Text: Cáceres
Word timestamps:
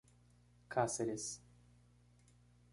Cáceres 0.73 1.45